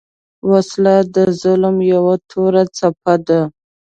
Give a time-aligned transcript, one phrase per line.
[0.49, 3.41] وسله د ظلم یو توره څپه ده